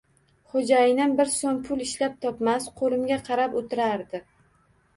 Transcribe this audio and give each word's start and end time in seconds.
Xo`jayinim 0.53 1.13
bir 1.19 1.29
so`m 1.33 1.59
pul 1.67 1.85
ishlab 1.85 2.17
topmas, 2.27 2.67
qo`limga 2.81 3.21
qarab 3.31 3.61
o`tirardi 3.63 4.27